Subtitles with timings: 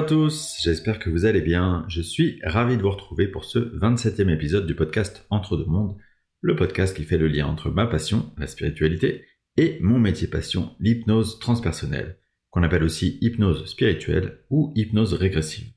[0.00, 1.84] À tous, j'espère que vous allez bien.
[1.86, 5.94] Je suis ravi de vous retrouver pour ce 27e épisode du podcast Entre deux mondes,
[6.40, 9.26] le podcast qui fait le lien entre ma passion, la spiritualité,
[9.58, 15.70] et mon métier passion, l'hypnose transpersonnelle, qu'on appelle aussi hypnose spirituelle ou hypnose régressive.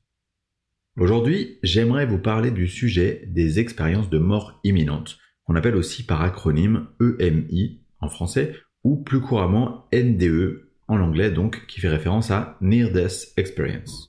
[0.96, 6.22] Aujourd'hui, j'aimerais vous parler du sujet des expériences de mort imminente, qu'on appelle aussi par
[6.22, 12.56] acronyme EMI en français, ou plus couramment NDE en anglais donc, qui fait référence à
[12.60, 14.08] Near Death Experience.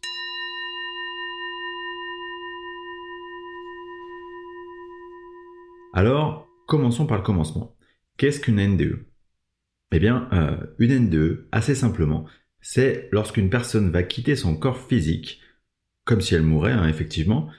[5.93, 7.73] Alors, commençons par le commencement.
[8.17, 9.05] Qu'est-ce qu'une NDE
[9.93, 12.25] Eh bien, euh, une NDE, assez simplement,
[12.59, 15.41] c'est lorsqu'une personne va quitter son corps physique,
[16.03, 17.50] comme si elle mourait, hein, effectivement,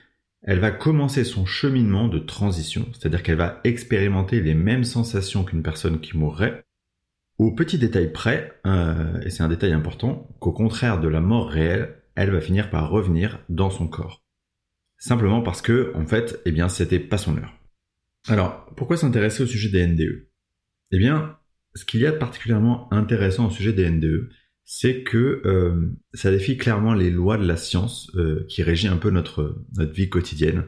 [0.43, 5.63] elle va commencer son cheminement de transition, c'est-à-dire qu'elle va expérimenter les mêmes sensations qu'une
[5.63, 6.66] personne qui mourrait,
[7.39, 11.51] au petit détail près, euh, et c'est un détail important, qu'au contraire de la mort
[11.51, 14.25] réelle, elle va finir par revenir dans son corps.
[14.99, 17.53] Simplement parce que, en fait, eh bien, c'était pas son heure.
[18.29, 20.29] Alors, pourquoi s'intéresser au sujet des NDE
[20.93, 21.37] Eh bien,
[21.75, 24.31] ce qu'il y a de particulièrement intéressant au sujet des NDE,
[24.65, 28.97] c'est que euh, ça défie clairement les lois de la science euh, qui régit un
[28.97, 30.65] peu notre, notre vie quotidienne.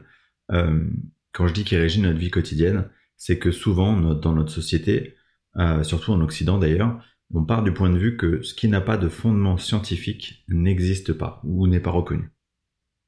[0.49, 5.15] quand je dis qui régit notre vie quotidienne, c'est que souvent, dans notre société,
[5.57, 8.81] euh, surtout en Occident d'ailleurs, on part du point de vue que ce qui n'a
[8.81, 12.31] pas de fondement scientifique n'existe pas ou n'est pas reconnu.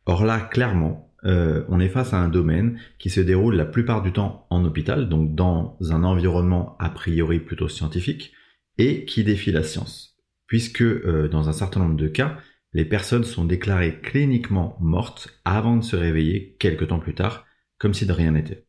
[0.06, 4.02] Or là, clairement, euh, on est face à un domaine qui se déroule la plupart
[4.02, 8.34] du temps en hôpital, donc dans un environnement a priori plutôt scientifique,
[8.78, 12.38] et qui défie la science, puisque euh, dans un certain nombre de cas,
[12.74, 17.46] les personnes sont déclarées cliniquement mortes avant de se réveiller quelques temps plus tard,
[17.78, 18.66] comme si de rien n'était.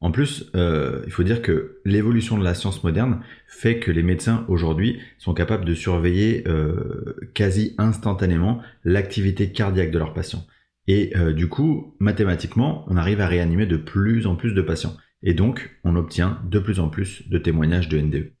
[0.00, 4.02] En plus, euh, il faut dire que l'évolution de la science moderne fait que les
[4.02, 10.46] médecins aujourd'hui sont capables de surveiller euh, quasi instantanément l'activité cardiaque de leurs patients.
[10.86, 14.94] Et euh, du coup, mathématiquement, on arrive à réanimer de plus en plus de patients.
[15.22, 18.32] Et donc, on obtient de plus en plus de témoignages de NDE.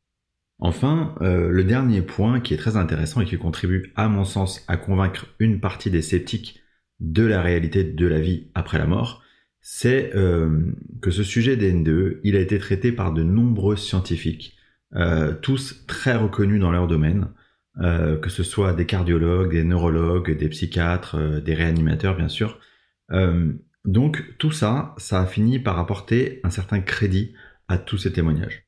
[0.60, 4.76] Enfin, le dernier point qui est très intéressant et qui contribue à mon sens à
[4.76, 6.60] convaincre une partie des sceptiques
[7.00, 9.23] de la réalité de la vie après la mort,
[9.66, 10.60] c'est euh,
[11.00, 14.58] que ce sujet des NDE, il a été traité par de nombreux scientifiques,
[14.94, 17.28] euh, tous très reconnus dans leur domaine,
[17.80, 22.60] euh, que ce soit des cardiologues, des neurologues, des psychiatres, des réanimateurs bien sûr.
[23.86, 27.32] donc tout ça, ça a fini par apporter un certain crédit
[27.66, 28.66] à tous ces témoignages.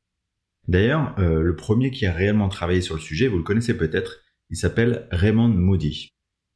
[0.67, 4.57] D'ailleurs, le premier qui a réellement travaillé sur le sujet, vous le connaissez peut-être, il
[4.57, 6.15] s'appelle Raymond Moody.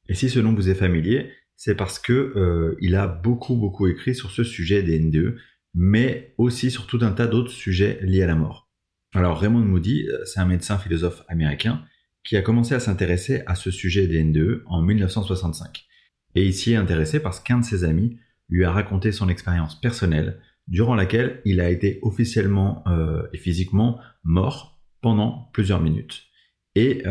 [0.09, 1.31] Et si ce nom vous est familier,
[1.63, 5.37] c'est parce que euh, il a beaucoup beaucoup écrit sur ce sujet des NDE,
[5.75, 8.71] mais aussi sur tout un tas d'autres sujets liés à la mort.
[9.13, 11.85] Alors Raymond Moody, euh, c'est un médecin philosophe américain
[12.25, 15.85] qui a commencé à s'intéresser à ce sujet des NDE en 1965.
[16.35, 19.79] Et il s'y est intéressé parce qu'un de ses amis lui a raconté son expérience
[19.79, 26.23] personnelle durant laquelle il a été officiellement euh, et physiquement mort pendant plusieurs minutes.
[26.75, 27.03] Et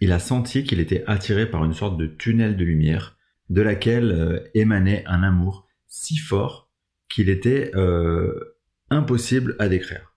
[0.00, 3.17] il a senti qu'il était attiré par une sorte de tunnel de lumière
[3.50, 6.70] de laquelle euh, émanait un amour si fort
[7.08, 8.56] qu'il était euh,
[8.90, 10.14] impossible à décrire.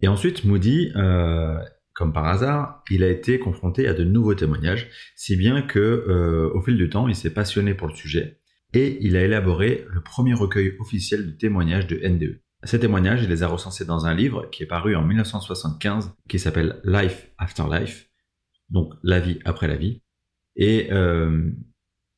[0.00, 1.58] Et ensuite, Moody, euh,
[1.94, 6.60] comme par hasard, il a été confronté à de nouveaux témoignages, si bien que, au
[6.60, 8.40] fil du temps, il s'est passionné pour le sujet
[8.74, 12.40] et il a élaboré le premier recueil officiel de témoignages de NDE.
[12.64, 16.38] Ces témoignages, il les a recensés dans un livre qui est paru en 1975, qui
[16.38, 18.10] s'appelle Life After Life,
[18.70, 20.02] donc la vie après la vie.
[20.56, 20.88] Et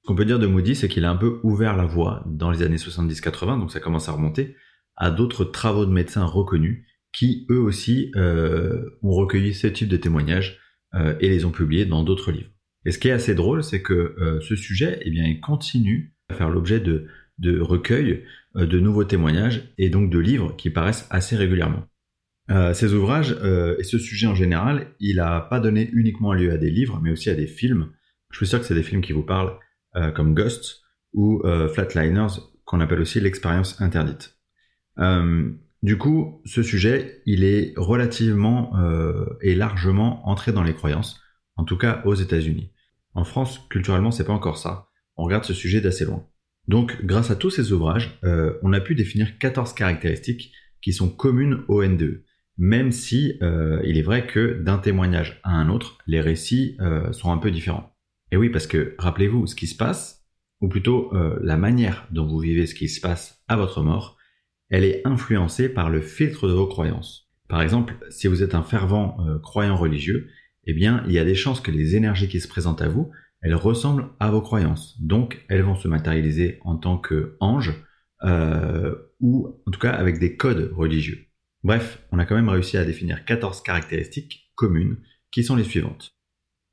[0.06, 2.62] qu'on peut dire de Moody, c'est qu'il a un peu ouvert la voie dans les
[2.62, 4.54] années 70-80, donc ça commence à remonter,
[4.96, 9.96] à d'autres travaux de médecins reconnus qui, eux aussi, euh, ont recueilli ce type de
[9.96, 10.60] témoignages
[10.94, 12.50] euh, et les ont publiés dans d'autres livres.
[12.84, 16.14] Et ce qui est assez drôle, c'est que euh, ce sujet, eh bien, il continue
[16.28, 17.06] à faire l'objet de,
[17.38, 18.24] de recueils,
[18.54, 21.84] de nouveaux témoignages et donc de livres qui paraissent assez régulièrement.
[22.72, 23.36] ces ouvrages
[23.78, 27.10] et ce sujet en général, il n'a pas donné uniquement lieu à des livres, mais
[27.10, 27.90] aussi à des films.
[28.30, 29.58] Je suis sûr que c'est des films qui vous parlent
[29.96, 30.82] euh, comme Ghost
[31.14, 34.36] ou euh, Flatliners, qu'on appelle aussi l'expérience interdite.
[34.98, 35.50] Euh,
[35.82, 38.72] du coup, ce sujet, il est relativement
[39.40, 41.20] et largement entré dans les croyances,
[41.54, 42.72] en tout cas aux États-Unis.
[43.14, 44.88] En France, culturellement, c'est pas encore ça.
[45.16, 46.26] On regarde ce sujet d'assez loin.
[46.66, 48.18] Donc, grâce à tous ces ouvrages,
[48.62, 50.52] on a pu définir 14 caractéristiques
[50.82, 52.24] qui sont communes au NDE,
[52.58, 56.78] même si il est vrai que d'un témoignage à un autre, les récits
[57.12, 57.95] sont un peu différents.
[58.32, 60.26] Et oui, parce que rappelez-vous, ce qui se passe,
[60.60, 64.16] ou plutôt euh, la manière dont vous vivez ce qui se passe à votre mort,
[64.68, 67.30] elle est influencée par le filtre de vos croyances.
[67.48, 70.28] Par exemple, si vous êtes un fervent euh, croyant religieux,
[70.64, 73.12] eh bien, il y a des chances que les énergies qui se présentent à vous,
[73.40, 75.00] elles ressemblent à vos croyances.
[75.00, 77.74] Donc, elles vont se matérialiser en tant qu'anges,
[78.24, 81.26] euh, ou en tout cas avec des codes religieux.
[81.62, 84.98] Bref, on a quand même réussi à définir 14 caractéristiques communes
[85.30, 86.16] qui sont les suivantes.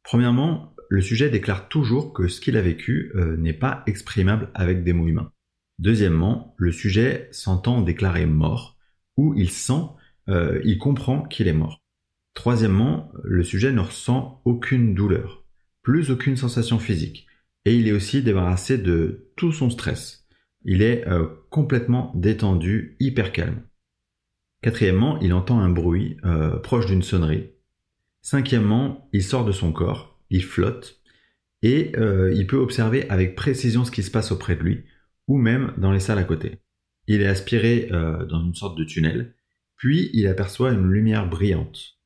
[0.03, 4.83] Premièrement, le sujet déclare toujours que ce qu'il a vécu euh, n'est pas exprimable avec
[4.83, 5.31] des mots humains.
[5.79, 8.77] Deuxièmement, le sujet s'entend déclarer mort,
[9.17, 9.87] ou il sent,
[10.29, 11.81] euh, il comprend qu'il est mort.
[12.35, 15.43] Troisièmement, le sujet ne ressent aucune douleur,
[15.81, 17.25] plus aucune sensation physique,
[17.65, 20.27] et il est aussi débarrassé de tout son stress.
[20.63, 23.63] Il est euh, complètement détendu, hyper calme.
[24.61, 26.17] Quatrièmement, il entend un bruit
[26.61, 27.49] proche d'une sonnerie.
[28.21, 30.99] Cinquièmement, il sort de son corps, il flotte,
[31.61, 34.83] et euh, il peut observer avec précision ce qui se passe auprès de lui,
[35.27, 36.59] ou même dans les salles à côté.
[37.07, 39.35] Il est aspiré dans une sorte de tunnel,
[39.75, 41.97] puis il aperçoit une lumière brillante.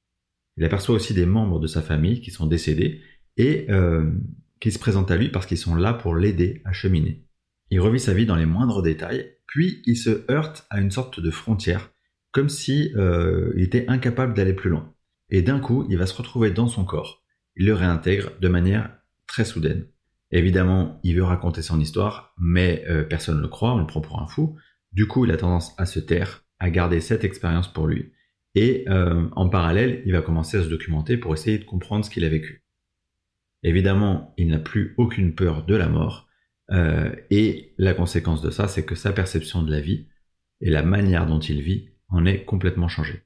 [0.58, 3.02] Il aperçoit aussi des membres de sa famille qui sont décédés
[3.38, 4.12] et euh,
[4.60, 7.24] qui se présentent à lui parce qu'ils sont là pour l'aider à cheminer.
[7.70, 11.20] Il revit sa vie dans les moindres détails, puis il se heurte à une sorte
[11.20, 11.92] de frontière,
[12.32, 14.94] comme si euh, il était incapable d'aller plus loin.
[15.30, 17.24] Et d'un coup, il va se retrouver dans son corps.
[17.58, 18.92] Il le réintègre de manière
[19.28, 19.88] très soudaine.
[20.32, 24.02] Évidemment, il veut raconter son histoire, mais euh, personne ne le croit, on le prend
[24.02, 24.58] pour un fou.
[24.92, 28.12] Du coup, il a tendance à se taire, à garder cette expérience pour lui.
[28.56, 32.10] Et euh, en parallèle, il va commencer à se documenter pour essayer de comprendre ce
[32.10, 32.64] qu'il a vécu.
[33.64, 36.28] Évidemment, il n'a plus aucune peur de la mort,
[36.72, 40.08] euh, et la conséquence de ça, c'est que sa perception de la vie
[40.62, 43.24] et la manière dont il vit en est complètement changée.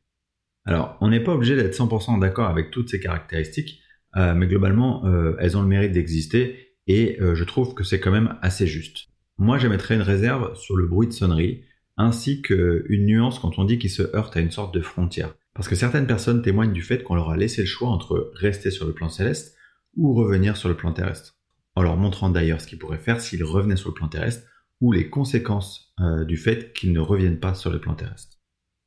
[0.66, 3.81] Alors, on n'est pas obligé d'être 100% d'accord avec toutes ces caractéristiques,
[4.16, 5.04] euh, mais globalement,
[5.40, 9.08] elles ont le mérite d'exister, et je trouve que c'est quand même assez juste.
[9.38, 11.64] Moi, j'émettrais une réserve sur le bruit de sonnerie,
[11.98, 15.34] ainsi qu'une nuance quand on dit qu'il se heurte à une sorte de frontière.
[15.54, 18.72] Parce que certaines personnes témoignent du fait qu'on leur a laissé le choix entre rester
[18.72, 19.56] sur le plan céleste
[19.96, 21.36] ou revenir sur le plan terrestre.
[21.76, 24.48] En leur montrant d'ailleurs ce qu'ils pourraient faire s'ils revenaient sur le plan terrestre
[24.80, 28.38] ou les conséquences euh, du fait qu'ils ne reviennent pas sur le plan terrestre.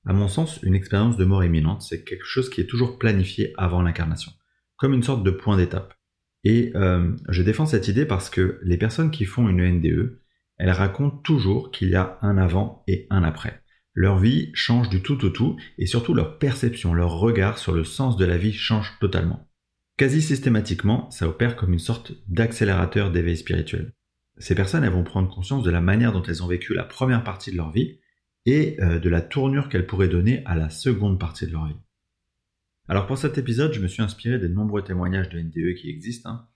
[0.07, 3.55] À mon sens, une expérience de mort imminente, c'est quelque chose qui est toujours planifié
[3.57, 4.33] avant l'incarnation,
[4.77, 5.95] comme une sorte de point d'étape.
[6.45, 10.21] Et euh, je défends cette idée parce que les personnes qui font une NDE,
[10.59, 13.63] elles racontent toujours qu'il y a un avant et un après.
[13.95, 17.85] Leur vie change du tout au tout et surtout leur perception, leur regard sur le
[17.85, 19.49] sens de la vie change totalement.
[19.97, 23.93] Quasi systématiquement, ça opère comme une sorte d'accélérateur d'éveil spirituel.
[24.39, 27.23] Ces personnes, elles vont prendre conscience de la manière dont elles ont vécu la première
[27.23, 28.01] partie de leur vie
[28.47, 31.77] et euh, de la tournure qu'elles pourraient donner à la seconde partie de leur vie.
[32.87, 36.29] Alors pour cet épisode, je me suis inspiré des nombreux témoignages de NDE qui existent,
[36.29, 36.49] hein,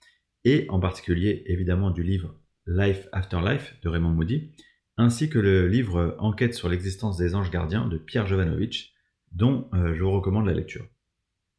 [0.43, 4.51] et en particulier évidemment du livre Life After Life de Raymond Moody,
[4.97, 8.93] ainsi que le livre Enquête sur l'existence des anges gardiens de Pierre Jovanovic,
[9.31, 10.85] dont euh, je vous recommande la lecture.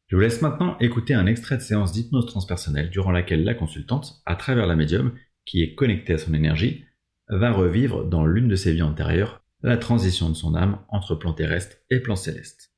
[0.07, 4.21] Je vous laisse maintenant écouter un extrait de séance d'hypnose transpersonnelle durant laquelle la consultante,
[4.25, 5.13] à travers la médium,
[5.45, 6.85] qui est connectée à son énergie,
[7.27, 11.33] va revivre dans l'une de ses vies antérieures la transition de son âme entre plan
[11.33, 12.70] terrestre et plan céleste.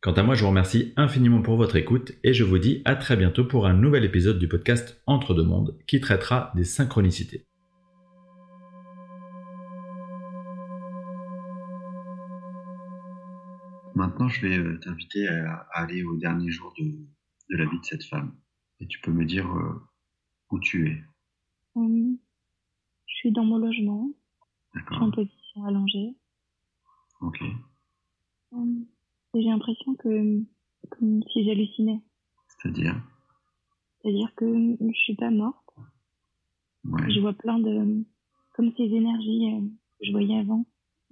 [0.00, 2.94] Quant à moi, je vous remercie infiniment pour votre écoute et je vous dis à
[2.94, 7.44] très bientôt pour un nouvel épisode du podcast Entre deux mondes qui traitera des synchronicités.
[13.96, 16.94] Maintenant, je vais euh, t'inviter à, aller au dernier jour de,
[17.48, 18.38] la vie de cette femme.
[18.78, 19.82] Et tu peux me dire euh,
[20.50, 21.02] où tu es.
[21.74, 24.12] je suis dans mon logement.
[24.76, 26.14] Je suis en position allongée.
[27.20, 27.42] Ok.
[29.40, 30.42] J'ai l'impression que
[30.90, 32.02] comme si j'hallucinais.
[32.48, 33.00] C'est-à-dire?
[34.00, 35.56] C'est-à-dire que je suis pas morte.
[37.08, 38.04] Je vois plein de
[38.54, 40.66] comme ces énergies euh, que je voyais avant,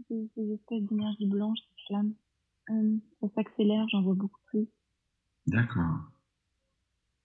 [0.09, 2.15] ces, ces espèces d'énergie blanche, ces flammes.
[2.71, 4.67] Euh, ça s'accélère, j'en vois beaucoup plus.
[5.47, 6.01] D'accord.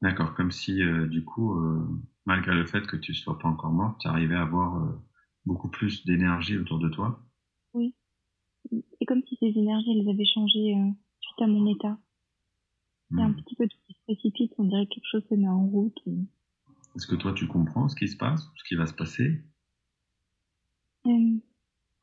[0.01, 1.59] D'accord, comme si euh, du coup,
[2.25, 4.95] malgré le fait que tu sois pas encore morte, tu arrivais à avoir
[5.45, 7.19] beaucoup plus d'énergie autour de toi.
[8.71, 10.75] C'est comme si ces énergies, elles avaient changé
[11.19, 11.97] suite à mon état.
[13.11, 13.35] Il y a un hmm.
[13.35, 15.99] petit peu de qui se précipite, on dirait que quelque chose se met en route.
[16.95, 19.41] Est-ce que toi, tu comprends ce qui se passe, ce qui va se passer?
[21.05, 21.41] Oui,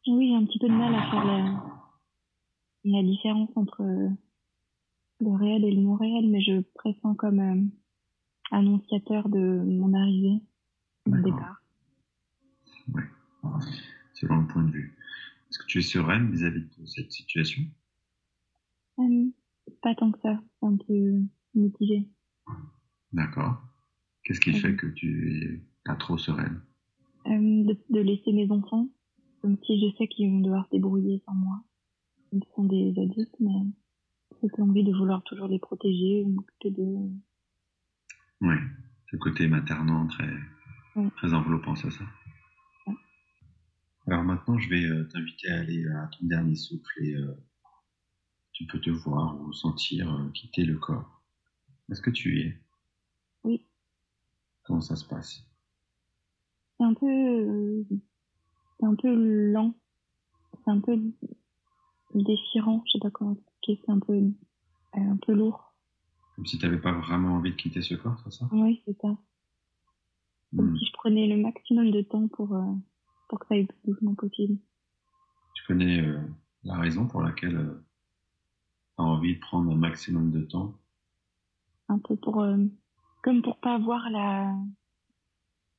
[0.06, 1.82] j'ai un petit peu de mal à faire la,
[2.84, 7.62] la différence entre le réel et le non réel, mais je pressens comme euh,
[8.50, 10.42] annonciateur de mon arrivée,
[11.06, 11.62] mon départ.
[12.94, 13.02] Oui,
[14.14, 14.97] selon le point de vue.
[15.50, 17.62] Est-ce que tu es sereine vis-à-vis de cette situation?
[18.98, 19.30] Euh,
[19.82, 21.20] Pas tant que ça, un peu
[21.54, 22.06] mitigé.
[23.12, 23.62] D'accord.
[24.24, 26.60] Qu'est-ce qui fait que tu es pas trop sereine?
[27.26, 27.30] Euh,
[27.64, 28.88] de, de laisser mes enfants,
[29.40, 31.62] comme si je sais qu'ils vont devoir se débrouiller sans moi.
[32.32, 33.52] Ils sont des adultes, mais
[34.42, 37.10] j'ai envie de vouloir toujours les protéger, m'occuper d'eux.
[38.42, 38.54] Oui,
[39.10, 40.30] Ce côté maternant très,
[41.16, 42.04] très enveloppant, c'est ça?
[44.10, 47.36] Alors maintenant, je vais euh, t'inviter à aller à ton dernier souffle et euh,
[48.52, 51.22] tu peux te voir ou sentir euh, quitter le corps.
[51.90, 52.58] Est-ce que tu y es?
[53.44, 53.66] Oui.
[54.62, 55.46] Comment ça se passe?
[56.78, 57.84] C'est un peu,
[58.80, 59.14] c'est un peu
[59.52, 59.74] lent.
[60.64, 60.98] C'est un peu
[62.14, 62.82] déchirant.
[62.86, 63.82] Je sais pas comment expliquer.
[63.84, 64.22] C'est un peu,
[64.94, 65.74] un peu lourd.
[66.34, 68.48] Comme si tu n'avais pas vraiment envie de quitter ce corps, c'est ça?
[68.52, 69.18] Oui, c'est ça.
[70.56, 70.76] Comme hmm.
[70.78, 72.72] si je prenais le maximum de temps pour, euh,
[73.28, 74.58] pour que ça aille le plus doucement possible.
[75.54, 76.20] Tu connais euh,
[76.64, 77.84] la raison pour laquelle euh,
[78.96, 80.74] tu as envie de prendre un maximum de temps?
[81.88, 82.44] Un peu pour.
[83.22, 84.54] comme pour pas avoir la.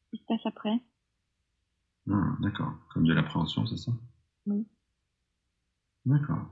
[0.05, 0.79] ce qui se passe après.
[2.11, 2.73] Ah, d'accord.
[2.91, 3.91] Comme de l'appréhension, c'est ça?
[4.47, 4.65] Oui.
[6.05, 6.47] D'accord.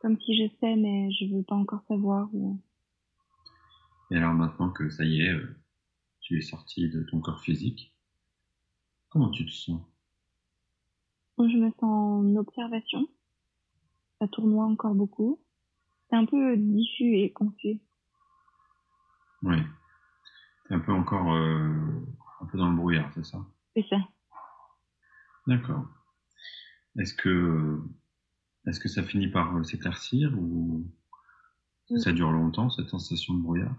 [0.00, 2.28] Comme si je sais, mais je veux pas encore savoir.
[2.34, 2.60] Ou...
[4.10, 5.56] Et alors maintenant que ça y est, euh,
[6.20, 7.94] tu es sorti de ton corps physique,
[9.08, 9.80] comment tu te sens?
[11.38, 13.06] Je me sens en observation.
[14.20, 15.40] Ça tournoie encore beaucoup.
[16.08, 17.80] C'est un peu diffus et confus.
[19.42, 19.56] Oui.
[20.66, 22.06] C'est un peu encore euh,
[22.40, 23.44] un peu dans le brouillard, c'est ça?
[23.74, 23.98] C'est ça.
[25.46, 25.84] D'accord.
[26.98, 27.82] Est-ce que
[28.66, 30.86] est-ce que ça finit par euh, s'éclaircir ou
[31.98, 33.76] ça dure longtemps cette sensation de brouillard?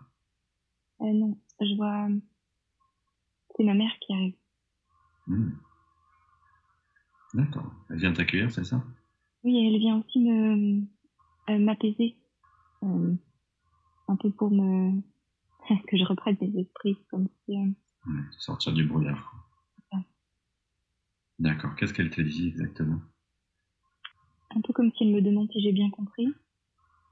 [1.02, 2.08] Euh, non, je vois.
[3.56, 4.36] C'est ma mère qui arrive.
[5.28, 5.52] Hmm.
[7.36, 7.70] D'accord.
[7.90, 8.82] Elle vient t'accueillir, c'est ça?
[9.44, 10.82] Oui, elle vient aussi me
[11.50, 12.16] euh, m'apaiser.
[12.84, 13.14] Euh,
[14.08, 15.02] un peu pour me.
[15.88, 17.58] que je reprenne mes esprits, comme si.
[18.40, 19.34] sortir du brouillard.
[21.38, 21.76] D'accord.
[21.76, 23.02] Qu'est-ce qu'elle te dit exactement?
[24.56, 26.34] Un peu comme si elle me demande si j'ai bien compris,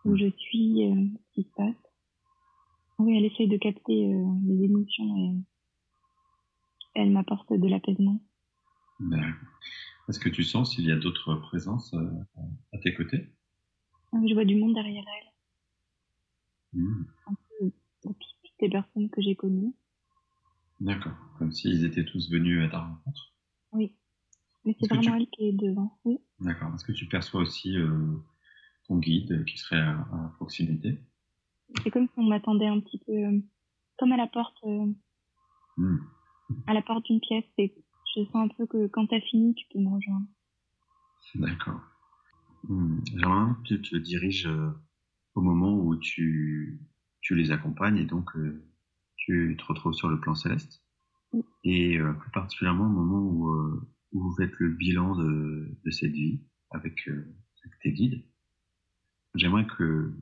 [0.05, 1.75] où je suis, ce qui se passe.
[2.99, 5.35] Oui, elle essaye de capter euh, les émotions et
[6.95, 8.21] elle m'apporte de l'apaisement.
[9.01, 9.33] D'accord.
[10.10, 12.10] Est-ce que tu sens s'il y a d'autres présences euh,
[12.74, 13.29] à tes côtés?
[14.12, 16.79] Ah Je vois du monde derrière elle.
[16.79, 17.05] Mmh.
[17.27, 19.74] Un peu toutes les personnes que j'ai connues.
[20.79, 21.13] D'accord.
[21.38, 23.33] Comme s'ils étaient tous venus à ta rencontre
[23.72, 23.95] Oui.
[24.65, 25.98] Mais c'est vraiment elle qui est devant.
[26.05, 26.19] Oui.
[26.39, 26.74] D'accord.
[26.74, 28.17] Est-ce que tu perçois aussi euh,
[28.88, 31.00] ton guide qui serait à proximité?
[31.81, 33.39] C'est comme si on m'attendait un petit peu, euh,
[33.98, 34.93] comme à la porte, euh,
[35.77, 35.98] hmm.
[36.67, 37.45] à la porte d'une pièce.
[37.57, 37.74] Et
[38.15, 40.27] je sens un peu que quand t'as fini, tu peux me rejoindre.
[41.36, 41.82] D'accord.
[42.67, 43.00] Hmm.
[43.15, 44.70] J'aimerais que tu te diriges euh,
[45.36, 46.79] au moment où tu,
[47.22, 48.32] tu les accompagnes et donc
[49.15, 50.84] tu te retrouves sur le plan céleste.
[51.63, 53.50] Et plus particulièrement au moment où,
[54.12, 58.24] où, vous faites le bilan de, de cette vie avec, avec tes guides.
[59.34, 60.13] J'aimerais que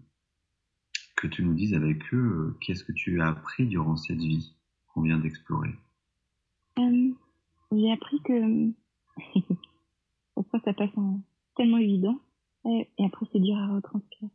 [1.22, 4.56] que tu nous dises avec eux euh, qu'est-ce que tu as appris durant cette vie
[4.88, 5.70] qu'on vient d'explorer?
[6.80, 7.12] Euh,
[7.72, 8.72] j'ai appris que
[10.36, 11.20] pourquoi ça passe en
[11.56, 12.18] tellement évident
[12.66, 14.30] et, après c'est dur à retranscrire.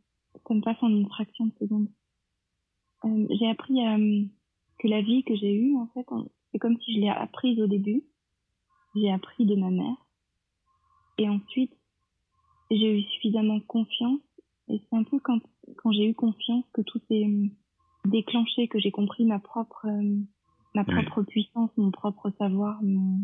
[0.47, 1.87] Ça me passe en une fraction de seconde.
[3.05, 3.75] Euh, j'ai appris
[4.79, 6.05] que la vie que j'ai eue en fait
[6.51, 8.03] c'est comme si je l'ai apprise au début.
[8.95, 10.07] J'ai appris de ma mère
[11.17, 11.73] et ensuite
[12.71, 14.21] j'ai eu suffisamment confiance
[14.69, 15.39] et c'est un peu quand,
[15.77, 17.47] quand j'ai eu confiance que tout s'est euh,
[18.05, 20.19] déclenché, que j'ai compris ma propre, euh,
[20.77, 23.21] ma propre puissance, mon propre savoir, mon,